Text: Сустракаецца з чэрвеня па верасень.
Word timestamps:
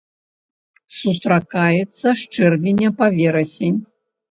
Сустракаецца 0.99 2.07
з 2.23 2.25
чэрвеня 2.33 2.89
па 3.03 3.13
верасень. 3.21 3.79